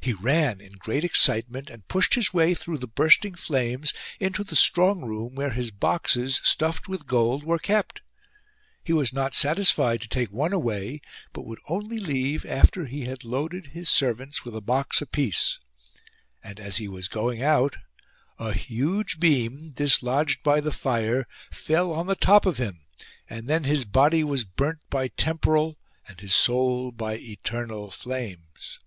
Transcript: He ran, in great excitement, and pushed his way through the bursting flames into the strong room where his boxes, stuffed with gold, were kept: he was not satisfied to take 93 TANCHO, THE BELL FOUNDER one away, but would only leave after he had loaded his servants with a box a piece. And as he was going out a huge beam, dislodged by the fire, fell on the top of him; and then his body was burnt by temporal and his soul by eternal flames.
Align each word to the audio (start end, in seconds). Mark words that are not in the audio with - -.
He 0.00 0.14
ran, 0.14 0.62
in 0.62 0.76
great 0.78 1.04
excitement, 1.04 1.68
and 1.68 1.86
pushed 1.88 2.14
his 2.14 2.32
way 2.32 2.54
through 2.54 2.78
the 2.78 2.88
bursting 2.88 3.34
flames 3.34 3.92
into 4.18 4.42
the 4.42 4.56
strong 4.56 5.02
room 5.02 5.34
where 5.34 5.50
his 5.50 5.70
boxes, 5.70 6.40
stuffed 6.42 6.88
with 6.88 7.04
gold, 7.04 7.44
were 7.44 7.58
kept: 7.58 8.00
he 8.82 8.94
was 8.94 9.12
not 9.12 9.34
satisfied 9.34 10.00
to 10.00 10.08
take 10.08 10.32
93 10.32 10.38
TANCHO, 10.38 10.38
THE 10.38 10.38
BELL 10.38 10.48
FOUNDER 10.48 10.56
one 10.56 10.86
away, 10.86 11.00
but 11.34 11.42
would 11.44 11.58
only 11.68 11.98
leave 12.00 12.46
after 12.46 12.86
he 12.86 13.02
had 13.04 13.24
loaded 13.24 13.66
his 13.74 13.90
servants 13.90 14.42
with 14.42 14.56
a 14.56 14.62
box 14.62 15.02
a 15.02 15.06
piece. 15.06 15.58
And 16.42 16.58
as 16.58 16.78
he 16.78 16.88
was 16.88 17.06
going 17.06 17.42
out 17.42 17.76
a 18.38 18.54
huge 18.54 19.20
beam, 19.20 19.68
dislodged 19.74 20.42
by 20.42 20.62
the 20.62 20.72
fire, 20.72 21.26
fell 21.50 21.92
on 21.92 22.06
the 22.06 22.16
top 22.16 22.46
of 22.46 22.56
him; 22.56 22.86
and 23.28 23.48
then 23.48 23.64
his 23.64 23.84
body 23.84 24.24
was 24.24 24.44
burnt 24.44 24.78
by 24.88 25.08
temporal 25.08 25.76
and 26.08 26.20
his 26.20 26.34
soul 26.34 26.90
by 26.90 27.16
eternal 27.18 27.90
flames. 27.90 28.78